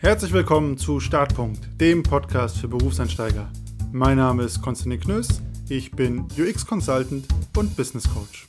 Herzlich 0.00 0.32
willkommen 0.32 0.78
zu 0.78 1.00
Startpunkt, 1.00 1.80
dem 1.80 2.04
Podcast 2.04 2.58
für 2.58 2.68
Berufseinsteiger. 2.68 3.50
Mein 3.90 4.16
Name 4.18 4.44
ist 4.44 4.62
Konstantin 4.62 5.00
Knöss, 5.00 5.42
ich 5.68 5.90
bin 5.90 6.20
UX-Consultant 6.38 7.26
und 7.56 7.76
Business 7.76 8.08
Coach. 8.08 8.48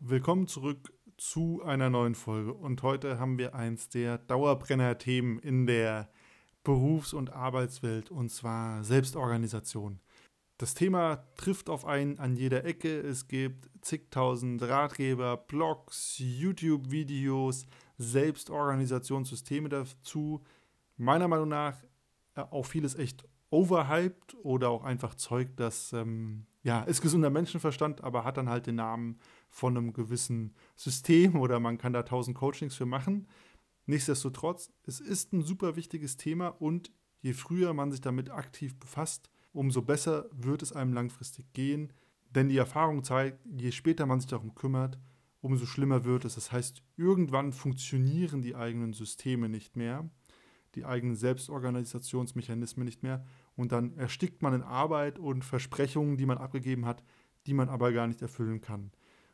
Willkommen 0.00 0.48
zurück 0.48 0.92
zu 1.16 1.62
einer 1.64 1.88
neuen 1.88 2.16
Folge 2.16 2.52
und 2.52 2.82
heute 2.82 3.20
haben 3.20 3.38
wir 3.38 3.54
eins 3.54 3.90
der 3.90 4.18
Dauerbrenner-Themen 4.18 5.38
in 5.38 5.68
der 5.68 6.10
Berufs- 6.64 7.14
und 7.14 7.32
Arbeitswelt 7.32 8.10
und 8.10 8.32
zwar 8.32 8.82
Selbstorganisation. 8.82 10.00
Das 10.58 10.72
Thema 10.74 11.16
trifft 11.36 11.68
auf 11.68 11.84
einen 11.84 12.18
an 12.18 12.34
jeder 12.34 12.64
Ecke. 12.64 13.00
Es 13.00 13.28
gibt 13.28 13.68
zigtausend 13.82 14.62
Ratgeber, 14.62 15.36
Blogs, 15.36 16.16
YouTube-Videos, 16.18 17.66
Selbstorganisationssysteme 17.98 19.68
dazu. 19.68 20.42
Meiner 20.96 21.28
Meinung 21.28 21.48
nach 21.48 21.76
äh, 22.34 22.40
auch 22.40 22.64
vieles 22.64 22.94
echt 22.94 23.28
overhyped 23.50 24.34
oder 24.42 24.70
auch 24.70 24.82
einfach 24.82 25.14
Zeug, 25.14 25.56
das 25.56 25.92
ähm, 25.92 26.46
ja, 26.62 26.82
ist 26.82 27.00
gesunder 27.00 27.30
Menschenverstand, 27.30 28.02
aber 28.02 28.24
hat 28.24 28.38
dann 28.38 28.48
halt 28.48 28.66
den 28.66 28.74
Namen 28.76 29.18
von 29.50 29.76
einem 29.76 29.92
gewissen 29.92 30.54
System 30.74 31.36
oder 31.40 31.60
man 31.60 31.78
kann 31.78 31.92
da 31.92 32.02
tausend 32.02 32.36
Coachings 32.36 32.74
für 32.74 32.86
machen. 32.86 33.28
Nichtsdestotrotz, 33.84 34.72
es 34.84 35.00
ist 35.00 35.32
ein 35.32 35.42
super 35.42 35.76
wichtiges 35.76 36.16
Thema 36.16 36.48
und 36.48 36.90
je 37.20 37.34
früher 37.34 37.72
man 37.72 37.92
sich 37.92 38.00
damit 38.00 38.30
aktiv 38.30 38.78
befasst, 38.80 39.30
umso 39.56 39.82
besser 39.82 40.26
wird 40.32 40.62
es 40.62 40.72
einem 40.72 40.92
langfristig 40.92 41.52
gehen. 41.52 41.92
Denn 42.30 42.48
die 42.48 42.58
Erfahrung 42.58 43.02
zeigt, 43.02 43.38
je 43.46 43.72
später 43.72 44.06
man 44.06 44.20
sich 44.20 44.28
darum 44.28 44.54
kümmert, 44.54 44.98
umso 45.40 45.64
schlimmer 45.64 46.04
wird 46.04 46.24
es. 46.24 46.34
Das 46.34 46.52
heißt, 46.52 46.82
irgendwann 46.96 47.52
funktionieren 47.52 48.42
die 48.42 48.54
eigenen 48.54 48.92
Systeme 48.92 49.48
nicht 49.48 49.76
mehr, 49.76 50.08
die 50.74 50.84
eigenen 50.84 51.16
Selbstorganisationsmechanismen 51.16 52.84
nicht 52.84 53.02
mehr 53.02 53.24
und 53.54 53.72
dann 53.72 53.96
erstickt 53.96 54.42
man 54.42 54.54
in 54.54 54.62
Arbeit 54.62 55.18
und 55.18 55.44
Versprechungen, 55.44 56.18
die 56.18 56.26
man 56.26 56.38
abgegeben 56.38 56.84
hat, 56.84 57.02
die 57.46 57.54
man 57.54 57.68
aber 57.68 57.92
gar 57.92 58.06
nicht 58.06 58.20
erfüllen 58.20 58.60
kann. 58.60 58.90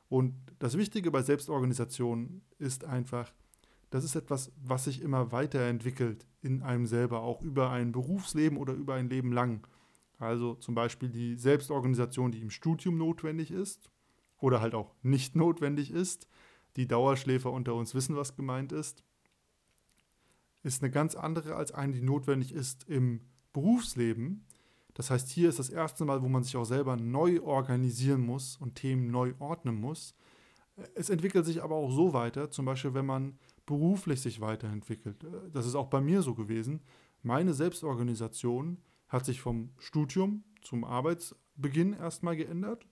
Und 0.08 0.34
das 0.58 0.76
Wichtige 0.76 1.10
bei 1.10 1.22
Selbstorganisation 1.22 2.42
ist 2.58 2.84
einfach, 2.84 3.32
das 3.90 4.04
ist 4.04 4.14
etwas, 4.14 4.52
was 4.62 4.84
sich 4.84 5.02
immer 5.02 5.32
weiterentwickelt 5.32 6.26
in 6.42 6.62
einem 6.62 6.86
selber, 6.86 7.22
auch 7.22 7.42
über 7.42 7.70
ein 7.70 7.90
Berufsleben 7.92 8.58
oder 8.58 8.74
über 8.74 8.94
ein 8.94 9.08
Leben 9.08 9.32
lang. 9.32 9.66
Also 10.22 10.54
zum 10.54 10.76
Beispiel 10.76 11.08
die 11.08 11.34
Selbstorganisation, 11.34 12.30
die 12.30 12.40
im 12.40 12.50
Studium 12.50 12.96
notwendig 12.96 13.50
ist 13.50 13.90
oder 14.38 14.60
halt 14.60 14.72
auch 14.72 14.94
nicht 15.02 15.34
notwendig 15.34 15.90
ist. 15.90 16.28
Die 16.76 16.86
Dauerschläfer 16.86 17.50
unter 17.50 17.74
uns 17.74 17.92
wissen, 17.92 18.14
was 18.14 18.36
gemeint 18.36 18.70
ist. 18.70 19.02
Ist 20.62 20.80
eine 20.80 20.92
ganz 20.92 21.16
andere 21.16 21.56
als 21.56 21.72
eine, 21.72 21.92
die 21.92 22.02
notwendig 22.02 22.52
ist 22.52 22.88
im 22.88 23.20
Berufsleben. 23.52 24.46
Das 24.94 25.10
heißt, 25.10 25.28
hier 25.28 25.48
ist 25.48 25.58
das 25.58 25.70
erste 25.70 26.04
Mal, 26.04 26.22
wo 26.22 26.28
man 26.28 26.44
sich 26.44 26.56
auch 26.56 26.64
selber 26.64 26.96
neu 26.96 27.42
organisieren 27.42 28.20
muss 28.20 28.56
und 28.56 28.76
Themen 28.76 29.10
neu 29.10 29.34
ordnen 29.40 29.74
muss. 29.74 30.14
Es 30.94 31.10
entwickelt 31.10 31.46
sich 31.46 31.64
aber 31.64 31.74
auch 31.74 31.90
so 31.90 32.12
weiter, 32.12 32.48
zum 32.48 32.64
Beispiel 32.64 32.94
wenn 32.94 33.06
man 33.06 33.38
beruflich 33.66 34.20
sich 34.20 34.40
weiterentwickelt. 34.40 35.26
Das 35.52 35.66
ist 35.66 35.74
auch 35.74 35.88
bei 35.88 36.00
mir 36.00 36.22
so 36.22 36.34
gewesen. 36.34 36.80
Meine 37.22 37.54
Selbstorganisation 37.54 38.78
hat 39.12 39.26
sich 39.26 39.40
vom 39.40 39.70
Studium 39.78 40.42
zum 40.62 40.84
Arbeitsbeginn 40.84 41.92
erstmal 41.92 42.34
geändert 42.34 42.86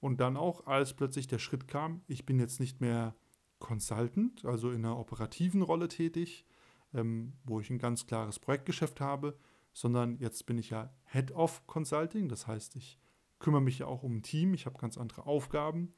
und 0.00 0.20
dann 0.20 0.36
auch, 0.36 0.66
als 0.66 0.94
plötzlich 0.94 1.26
der 1.26 1.38
Schritt 1.38 1.66
kam, 1.66 2.02
ich 2.06 2.26
bin 2.26 2.38
jetzt 2.38 2.60
nicht 2.60 2.80
mehr 2.80 3.16
Consultant, 3.58 4.44
also 4.44 4.70
in 4.70 4.84
einer 4.84 4.98
operativen 4.98 5.62
Rolle 5.62 5.88
tätig, 5.88 6.44
ähm, 6.92 7.32
wo 7.44 7.60
ich 7.60 7.70
ein 7.70 7.78
ganz 7.78 8.06
klares 8.06 8.38
Projektgeschäft 8.38 9.00
habe, 9.00 9.38
sondern 9.72 10.18
jetzt 10.18 10.44
bin 10.44 10.58
ich 10.58 10.70
ja 10.70 10.92
Head 11.06 11.32
of 11.32 11.66
Consulting, 11.66 12.28
das 12.28 12.46
heißt, 12.46 12.76
ich 12.76 12.98
kümmere 13.38 13.62
mich 13.62 13.78
ja 13.78 13.86
auch 13.86 14.02
um 14.02 14.16
ein 14.16 14.22
Team, 14.22 14.52
ich 14.52 14.66
habe 14.66 14.78
ganz 14.78 14.98
andere 14.98 15.26
Aufgaben. 15.26 15.92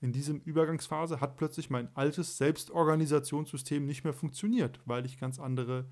In 0.00 0.12
diesem 0.12 0.40
Übergangsphase 0.40 1.20
hat 1.20 1.36
plötzlich 1.36 1.70
mein 1.70 1.94
altes 1.94 2.38
Selbstorganisationssystem 2.38 3.84
nicht 3.84 4.04
mehr 4.04 4.14
funktioniert, 4.14 4.80
weil 4.84 5.04
ich 5.04 5.18
ganz 5.18 5.38
andere 5.38 5.86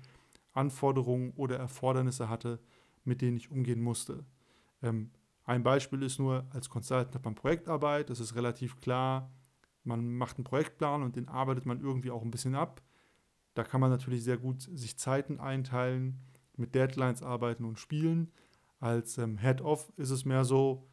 Anforderungen 0.53 1.31
oder 1.35 1.57
Erfordernisse 1.57 2.27
hatte, 2.27 2.59
mit 3.03 3.21
denen 3.21 3.37
ich 3.37 3.51
umgehen 3.51 3.81
musste. 3.81 4.25
Ähm, 4.81 5.11
ein 5.43 5.63
Beispiel 5.63 6.03
ist 6.03 6.19
nur, 6.19 6.45
als 6.51 6.69
Consultant 6.69 7.15
hat 7.15 7.25
man 7.25 7.35
Projektarbeit, 7.35 8.09
es 8.09 8.19
ist 8.19 8.35
relativ 8.35 8.79
klar, 8.79 9.31
man 9.83 10.15
macht 10.15 10.37
einen 10.37 10.43
Projektplan 10.43 11.01
und 11.01 11.15
den 11.15 11.27
arbeitet 11.27 11.65
man 11.65 11.81
irgendwie 11.81 12.11
auch 12.11 12.21
ein 12.21 12.31
bisschen 12.31 12.55
ab. 12.55 12.81
Da 13.53 13.63
kann 13.63 13.81
man 13.81 13.89
natürlich 13.89 14.23
sehr 14.23 14.37
gut 14.37 14.61
sich 14.61 14.97
Zeiten 14.97 15.39
einteilen, 15.39 16.19
mit 16.55 16.75
Deadlines 16.75 17.23
arbeiten 17.23 17.65
und 17.65 17.79
spielen. 17.79 18.31
Als 18.79 19.17
ähm, 19.17 19.37
Head-Off 19.37 19.91
ist 19.97 20.11
es 20.11 20.25
mehr 20.25 20.45
so, 20.45 20.87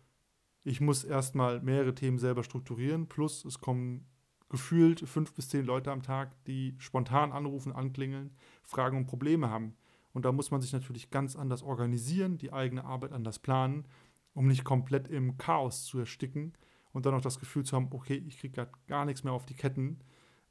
ich 0.65 0.81
muss 0.81 1.05
erstmal 1.05 1.61
mehrere 1.61 1.95
Themen 1.95 2.19
selber 2.19 2.43
strukturieren, 2.43 3.07
plus 3.07 3.45
es 3.45 3.61
kommen 3.61 4.07
gefühlt 4.49 5.01
fünf 5.01 5.35
bis 5.35 5.49
zehn 5.49 5.65
Leute 5.65 5.93
am 5.93 6.03
Tag, 6.03 6.45
die 6.45 6.75
spontan 6.79 7.33
anrufen, 7.33 7.73
anklingeln, 7.73 8.35
Fragen 8.63 8.97
und 8.97 9.07
Probleme 9.07 9.51
haben. 9.51 9.77
Und 10.13 10.25
da 10.25 10.33
muss 10.33 10.51
man 10.51 10.61
sich 10.61 10.73
natürlich 10.73 11.11
ganz 11.11 11.37
anders 11.37 11.63
organisieren, 11.63 12.39
die 12.39 12.53
eigene 12.53 12.85
Arbeit 12.85 13.13
anders 13.13 13.39
planen, 13.39 13.87
um 14.33 14.47
nicht 14.47 14.65
komplett 14.65 15.09
im 15.09 15.37
Chaos 15.37 15.85
zu 15.85 15.99
ersticken 15.99 16.55
und 16.93 17.07
dann 17.07 17.15
auch 17.15 17.21
das 17.21 17.39
Gefühl 17.39 17.65
zu 17.65 17.77
haben, 17.77 17.89
okay, 17.91 18.23
ich 18.27 18.39
kriege 18.39 18.69
gar 18.87 19.05
nichts 19.05 19.25
mehr 19.25 19.33
auf 19.33 19.47
die 19.47 19.55
Ketten, 19.55 20.01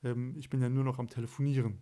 ähm, 0.04 0.36
ich 0.38 0.50
bin 0.50 0.62
ja 0.62 0.70
nur 0.70 0.84
noch 0.84 1.00
am 1.00 1.10
Telefonieren. 1.10 1.80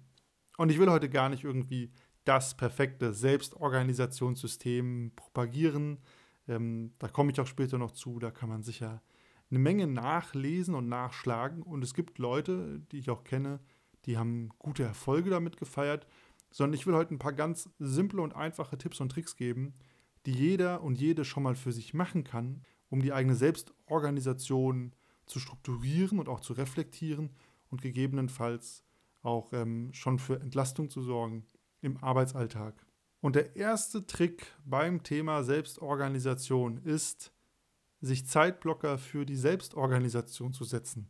Und 0.58 0.72
ich 0.72 0.80
will 0.80 0.90
heute 0.90 1.10
gar 1.10 1.30
nicht 1.30 1.44
irgendwie 1.44 1.92
das 2.24 2.56
perfekte 2.56 3.14
Selbstorganisationssystem 3.14 5.12
propagieren. 5.16 6.00
Ähm, 6.48 6.94
da 7.00 7.08
komme 7.08 7.32
ich 7.32 7.40
auch 7.40 7.48
später 7.48 7.78
noch 7.78 7.92
zu, 7.92 8.20
da 8.20 8.32
kann 8.32 8.50
man 8.50 8.64
sicher 8.64 9.02
eine 9.50 9.60
Menge 9.60 9.88
nachlesen 9.88 10.74
und 10.76 10.90
nachschlagen. 10.90 11.62
Und 11.62 11.84
es 11.84 11.94
gibt 11.94 12.18
Leute, 12.18 12.80
die 12.92 12.98
ich 13.00 13.10
auch 13.10 13.24
kenne, 13.24 13.60
die 14.06 14.18
haben 14.18 14.50
gute 14.60 14.84
Erfolge 14.84 15.30
damit 15.30 15.58
gefeiert 15.58 16.08
sondern 16.56 16.80
ich 16.80 16.88
will 16.88 16.96
heute 16.96 17.14
ein 17.14 17.20
paar 17.20 17.34
ganz 17.34 17.70
simple 17.80 18.22
und 18.22 18.34
einfache 18.34 18.78
Tipps 18.78 19.02
und 19.02 19.10
Tricks 19.10 19.36
geben, 19.36 19.74
die 20.26 20.32
jeder 20.32 20.84
und 20.84 20.96
jede 20.96 21.26
schon 21.26 21.44
mal 21.44 21.54
für 21.54 21.74
sich 21.74 21.94
machen 21.94 22.24
kann, 22.24 22.62
um 22.88 23.02
die 23.02 23.12
eigene 23.12 23.36
Selbstorganisation 23.36 24.96
zu 25.26 25.40
strukturieren 25.40 26.18
und 26.18 26.30
auch 26.30 26.40
zu 26.40 26.54
reflektieren 26.54 27.32
und 27.70 27.82
gegebenenfalls 27.82 28.86
auch 29.22 29.52
ähm, 29.52 29.90
schon 29.92 30.18
für 30.18 30.40
Entlastung 30.40 30.90
zu 30.90 31.02
sorgen 31.02 31.46
im 31.82 32.02
Arbeitsalltag. 32.02 32.86
Und 33.20 33.36
der 33.36 33.58
erste 33.58 34.08
Trick 34.08 34.48
beim 34.64 35.04
Thema 35.04 35.44
Selbstorganisation 35.44 36.78
ist, 36.78 37.34
sich 38.00 38.28
Zeitblocker 38.28 38.98
für 38.98 39.26
die 39.26 39.36
Selbstorganisation 39.36 40.54
zu 40.54 40.64
setzen. 40.64 41.10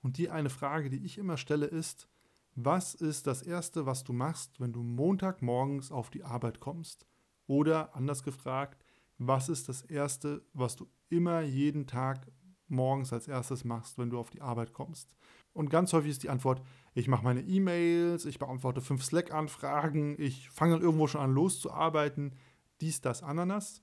Und 0.00 0.16
die 0.16 0.30
eine 0.30 0.48
Frage, 0.48 0.88
die 0.88 1.04
ich 1.04 1.18
immer 1.18 1.36
stelle, 1.36 1.66
ist, 1.66 2.08
was 2.56 2.94
ist 2.94 3.26
das 3.26 3.42
Erste, 3.42 3.84
was 3.84 4.02
du 4.02 4.14
machst, 4.14 4.58
wenn 4.60 4.72
du 4.72 4.82
Montagmorgens 4.82 5.92
auf 5.92 6.08
die 6.10 6.24
Arbeit 6.24 6.58
kommst? 6.58 7.06
Oder 7.46 7.94
anders 7.94 8.22
gefragt, 8.22 8.82
was 9.18 9.48
ist 9.48 9.68
das 9.68 9.82
Erste, 9.82 10.42
was 10.54 10.74
du 10.74 10.88
immer 11.10 11.42
jeden 11.42 11.86
Tag 11.86 12.26
morgens 12.66 13.12
als 13.12 13.28
erstes 13.28 13.64
machst, 13.64 13.98
wenn 13.98 14.10
du 14.10 14.18
auf 14.18 14.30
die 14.30 14.40
Arbeit 14.40 14.72
kommst? 14.72 15.14
Und 15.52 15.68
ganz 15.70 15.92
häufig 15.92 16.10
ist 16.10 16.22
die 16.22 16.30
Antwort, 16.30 16.62
ich 16.94 17.08
mache 17.08 17.24
meine 17.24 17.42
E-Mails, 17.42 18.24
ich 18.24 18.38
beantworte 18.38 18.80
fünf 18.80 19.04
Slack-Anfragen, 19.04 20.16
ich 20.18 20.50
fange 20.50 20.76
irgendwo 20.76 21.06
schon 21.06 21.20
an 21.20 21.32
loszuarbeiten, 21.32 22.34
dies, 22.80 23.00
das, 23.00 23.22
Ananas. 23.22 23.82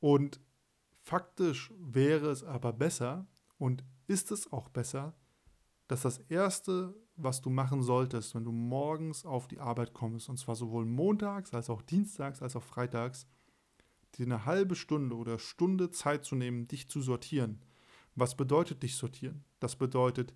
Und 0.00 0.40
faktisch 1.00 1.72
wäre 1.78 2.30
es 2.30 2.44
aber 2.44 2.72
besser 2.72 3.26
und 3.58 3.84
ist 4.06 4.30
es 4.30 4.52
auch 4.52 4.68
besser, 4.68 5.14
dass 5.88 6.02
das 6.02 6.18
Erste, 6.18 6.94
was 7.18 7.42
du 7.42 7.50
machen 7.50 7.82
solltest, 7.82 8.34
wenn 8.34 8.44
du 8.44 8.52
morgens 8.52 9.26
auf 9.26 9.48
die 9.48 9.58
Arbeit 9.58 9.92
kommst, 9.92 10.28
und 10.28 10.38
zwar 10.38 10.54
sowohl 10.54 10.86
montags 10.86 11.52
als 11.52 11.68
auch 11.68 11.82
dienstags 11.82 12.40
als 12.40 12.56
auch 12.56 12.62
freitags, 12.62 13.26
dir 14.14 14.26
eine 14.26 14.46
halbe 14.46 14.74
Stunde 14.74 15.16
oder 15.16 15.38
Stunde 15.38 15.90
Zeit 15.90 16.24
zu 16.24 16.36
nehmen, 16.36 16.68
dich 16.68 16.88
zu 16.88 17.02
sortieren. 17.02 17.60
Was 18.14 18.36
bedeutet 18.36 18.82
dich 18.82 18.96
sortieren? 18.96 19.44
Das 19.60 19.76
bedeutet 19.76 20.34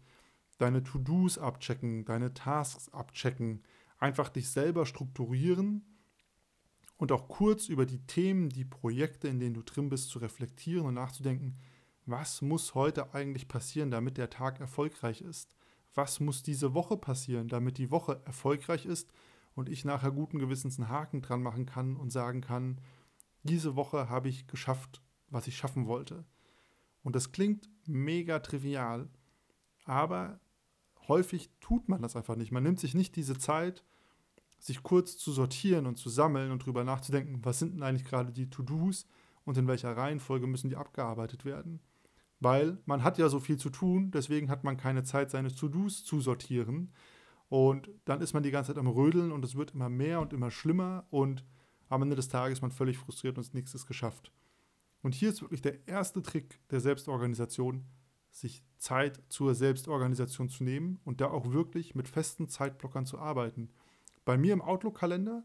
deine 0.58 0.82
To-Dos 0.82 1.38
abchecken, 1.38 2.05
deine 2.05 2.34
Tasks 2.34 2.88
abchecken, 2.90 3.62
einfach 3.99 4.28
dich 4.28 4.50
selber 4.50 4.85
strukturieren 4.85 5.85
und 6.96 7.12
auch 7.12 7.28
kurz 7.28 7.69
über 7.69 7.87
die 7.87 8.05
Themen, 8.06 8.49
die 8.49 8.64
Projekte, 8.64 9.28
in 9.28 9.40
denen 9.40 9.55
du 9.55 9.62
drin 9.62 9.88
bist, 9.88 10.11
zu 10.11 10.19
reflektieren 10.19 10.87
und 10.87 10.94
nachzudenken, 10.94 11.56
was 12.06 12.43
muss 12.43 12.75
heute 12.75 13.14
eigentlich 13.14 13.46
passieren, 13.46 13.90
damit 13.90 14.19
der 14.19 14.31
Tag 14.31 14.61
erfolgreich 14.61 15.20
ist? 15.20 15.55
Was 15.94 16.20
muss 16.20 16.42
diese 16.42 16.74
Woche 16.74 16.96
passieren, 16.96 17.48
damit 17.48 17.78
die 17.78 17.90
Woche 17.90 18.22
erfolgreich 18.24 18.86
ist 18.86 19.10
und 19.54 19.68
ich 19.68 19.84
nachher 19.84 20.10
guten 20.10 20.38
Gewissens 20.38 20.78
einen 20.78 20.88
Haken 20.88 21.20
dran 21.22 21.42
machen 21.42 21.66
kann 21.66 21.96
und 21.96 22.10
sagen 22.10 22.40
kann, 22.40 22.80
diese 23.42 23.76
Woche 23.76 24.08
habe 24.08 24.28
ich 24.28 24.46
geschafft, 24.46 25.02
was 25.28 25.46
ich 25.46 25.56
schaffen 25.56 25.86
wollte. 25.86 26.24
Und 27.02 27.16
das 27.16 27.32
klingt 27.32 27.68
mega 27.86 28.38
trivial, 28.38 29.08
aber 29.84 30.40
häufig 31.08 31.50
tut 31.60 31.88
man 31.88 32.00
das 32.02 32.16
einfach 32.16 32.36
nicht. 32.36 32.52
Man 32.52 32.62
nimmt 32.62 32.80
sich 32.80 32.94
nicht 32.94 33.16
diese 33.16 33.36
Zeit, 33.36 33.84
sich 34.58 34.82
kurz 34.84 35.18
zu 35.18 35.32
sortieren 35.32 35.86
und 35.86 35.96
zu 35.96 36.08
sammeln 36.08 36.52
und 36.52 36.62
darüber 36.62 36.84
nachzudenken, 36.84 37.44
was 37.44 37.58
sind 37.58 37.74
denn 37.74 37.82
eigentlich 37.82 38.04
gerade 38.04 38.30
die 38.30 38.48
To-Dos 38.48 39.06
und 39.44 39.58
in 39.58 39.66
welcher 39.66 39.96
Reihenfolge 39.96 40.46
müssen 40.46 40.68
die 40.70 40.76
abgearbeitet 40.76 41.44
werden. 41.44 41.80
Weil 42.42 42.78
man 42.86 43.04
hat 43.04 43.18
ja 43.18 43.28
so 43.28 43.38
viel 43.38 43.56
zu 43.56 43.70
tun, 43.70 44.10
deswegen 44.10 44.50
hat 44.50 44.64
man 44.64 44.76
keine 44.76 45.04
Zeit, 45.04 45.30
seine 45.30 45.54
To-Dos 45.54 46.04
zu 46.04 46.20
sortieren. 46.20 46.92
Und 47.48 47.88
dann 48.04 48.20
ist 48.20 48.32
man 48.32 48.42
die 48.42 48.50
ganze 48.50 48.72
Zeit 48.72 48.78
am 48.78 48.88
Rödeln 48.88 49.30
und 49.30 49.44
es 49.44 49.54
wird 49.54 49.74
immer 49.74 49.88
mehr 49.88 50.20
und 50.20 50.32
immer 50.32 50.50
schlimmer 50.50 51.06
und 51.10 51.44
am 51.88 52.02
Ende 52.02 52.16
des 52.16 52.28
Tages 52.28 52.58
ist 52.58 52.62
man 52.62 52.72
völlig 52.72 52.98
frustriert 52.98 53.38
und 53.38 53.54
nichts 53.54 53.74
ist 53.74 53.86
geschafft. 53.86 54.32
Und 55.02 55.14
hier 55.14 55.28
ist 55.28 55.42
wirklich 55.42 55.62
der 55.62 55.86
erste 55.86 56.20
Trick 56.22 56.58
der 56.70 56.80
Selbstorganisation, 56.80 57.84
sich 58.30 58.64
Zeit 58.78 59.22
zur 59.28 59.54
Selbstorganisation 59.54 60.48
zu 60.48 60.64
nehmen 60.64 60.98
und 61.04 61.20
da 61.20 61.30
auch 61.30 61.52
wirklich 61.52 61.94
mit 61.94 62.08
festen 62.08 62.48
Zeitblockern 62.48 63.06
zu 63.06 63.18
arbeiten. 63.18 63.68
Bei 64.24 64.36
mir 64.36 64.52
im 64.52 64.62
Outlook-Kalender, 64.62 65.44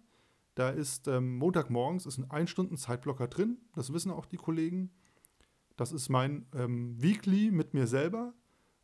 da 0.55 0.69
ist 0.69 1.07
ähm, 1.07 1.37
Montagmorgens 1.37 2.07
ist 2.07 2.17
ein 2.17 2.29
1-Stunden-Zeitblocker 2.29 3.27
drin, 3.27 3.57
das 3.75 3.93
wissen 3.93 4.11
auch 4.11 4.25
die 4.25 4.37
Kollegen. 4.37 4.89
Das 5.77 5.91
ist 5.91 6.09
mein 6.09 6.47
ähm, 6.53 7.01
Weekly 7.01 7.51
mit 7.51 7.73
mir 7.73 7.87
selber, 7.87 8.33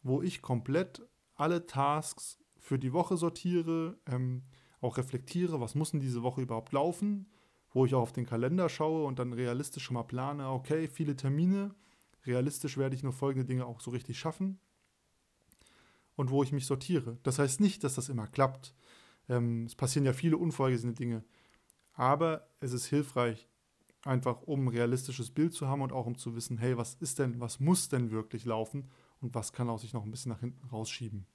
wo 0.04 0.22
ich 0.22 0.42
komplett 0.42 1.02
alle 1.36 1.66
Tasks 1.66 2.40
für 2.58 2.80
die 2.80 2.94
Woche 2.94 3.18
sortiere, 3.18 3.98
ähm, 4.06 4.44
auch 4.80 4.98
reflektiere, 4.98 5.60
was 5.60 5.76
muss 5.76 5.92
denn 5.92 6.00
diese 6.00 6.24
Woche 6.24 6.42
überhaupt 6.42 6.72
laufen, 6.72 7.30
wo 7.72 7.86
ich 7.86 7.96
auch 7.96 8.02
auf 8.02 8.14
den 8.14 8.28
Kalender 8.28 8.70
schaue 8.70 9.06
und 9.06 9.18
dann 9.18 9.34
realistisch 9.34 9.84
schon 9.84 9.96
mal 9.96 10.04
plane, 10.04 10.48
okay, 10.48 10.88
viele 10.88 11.16
Termine, 11.16 11.74
realistisch 12.26 12.78
werde 12.78 12.96
ich 12.96 13.04
nur 13.04 13.14
folgende 13.14 13.46
Dinge 13.46 13.66
auch 13.66 13.82
so 13.82 13.92
richtig 13.92 14.20
schaffen 14.20 14.60
und 16.16 16.30
wo 16.30 16.44
ich 16.44 16.52
mich 16.52 16.68
sortiere. 16.68 17.18
Das 17.24 17.40
heißt 17.40 17.60
nicht, 17.60 17.84
dass 17.84 17.96
das 17.96 18.10
immer 18.10 18.28
klappt. 18.28 18.76
Ähm, 19.30 19.66
es 19.66 19.76
passieren 19.76 20.06
ja 20.06 20.14
viele 20.14 20.38
unvorhergesehene 20.38 20.94
Dinge, 20.94 21.24
aber 21.94 22.48
es 22.60 22.72
ist 22.72 22.86
hilfreich, 22.86 23.50
einfach 24.06 24.42
um 24.42 24.66
ein 24.66 24.68
realistisches 24.70 25.32
Bild 25.32 25.54
zu 25.54 25.68
haben 25.68 25.82
und 25.82 25.92
auch 25.92 26.06
um 26.06 26.18
zu 26.18 26.36
wissen, 26.36 26.58
hey, 26.58 26.78
was 26.78 26.96
ist 26.96 27.20
denn, 27.20 27.40
was 27.40 27.60
muss 27.60 27.90
denn 27.90 28.12
wirklich 28.12 28.46
laufen 28.46 28.90
und 29.22 29.34
was 29.34 29.54
kann 29.54 29.70
auch 29.70 29.80
sich 29.80 29.94
noch 29.94 30.04
ein 30.04 30.12
bisschen 30.12 30.32
nach 30.32 30.42
hinten 30.42 30.68
rausschieben. 30.68 31.26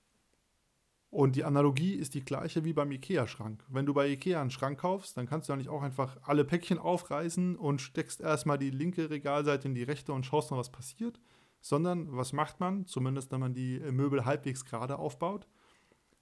Und 1.10 1.36
die 1.36 1.44
Analogie 1.44 1.94
ist 1.94 2.12
die 2.12 2.24
gleiche 2.24 2.64
wie 2.64 2.74
beim 2.74 2.92
IKEA-Schrank. 2.92 3.64
Wenn 3.68 3.86
du 3.86 3.94
bei 3.94 4.08
IKEA 4.08 4.42
einen 4.42 4.50
Schrank 4.50 4.80
kaufst, 4.80 5.16
dann 5.16 5.26
kannst 5.26 5.48
du 5.48 5.54
ja 5.54 5.56
nicht 5.56 5.70
auch 5.70 5.80
einfach 5.80 6.18
alle 6.22 6.44
Päckchen 6.44 6.78
aufreißen 6.78 7.56
und 7.56 7.80
steckst 7.80 8.20
erstmal 8.20 8.58
die 8.58 8.70
linke 8.70 9.08
Regalseite 9.08 9.68
in 9.68 9.74
die 9.74 9.84
rechte 9.84 10.12
und 10.12 10.26
schaust 10.26 10.50
mal, 10.50 10.58
was 10.58 10.70
passiert. 10.70 11.18
Sondern 11.60 12.14
was 12.14 12.34
macht 12.34 12.60
man, 12.60 12.86
zumindest 12.86 13.32
wenn 13.32 13.40
man 13.40 13.54
die 13.54 13.80
Möbel 13.80 14.26
halbwegs 14.26 14.66
gerade 14.66 14.98
aufbaut? 14.98 15.48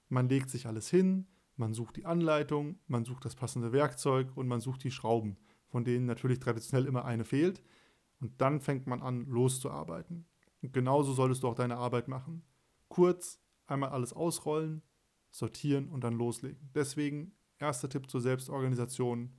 Man 0.07 0.29
legt 0.29 0.49
sich 0.49 0.67
alles 0.67 0.89
hin, 0.89 1.27
man 1.57 1.73
sucht 1.73 1.97
die 1.97 2.05
Anleitung, 2.05 2.79
man 2.87 3.03
sucht 3.03 3.25
das 3.25 3.35
passende 3.35 3.73
Werkzeug 3.73 4.29
und 4.35 4.47
man 4.47 4.61
sucht 4.61 4.83
die 4.83 4.91
Schrauben, 4.91 5.37
von 5.67 5.83
denen 5.83 6.05
natürlich 6.05 6.39
traditionell 6.39 6.87
immer 6.87 7.05
eine 7.05 7.25
fehlt. 7.25 7.61
Und 8.19 8.41
dann 8.41 8.61
fängt 8.61 8.87
man 8.87 9.01
an, 9.01 9.25
loszuarbeiten. 9.25 10.25
Und 10.61 10.73
genauso 10.73 11.13
solltest 11.13 11.43
du 11.43 11.47
auch 11.47 11.55
deine 11.55 11.77
Arbeit 11.77 12.07
machen. 12.07 12.43
Kurz, 12.87 13.39
einmal 13.67 13.89
alles 13.89 14.13
ausrollen, 14.13 14.81
sortieren 15.29 15.89
und 15.89 16.03
dann 16.03 16.13
loslegen. 16.13 16.69
Deswegen 16.73 17.33
erster 17.59 17.89
Tipp 17.89 18.09
zur 18.09 18.21
Selbstorganisation, 18.21 19.33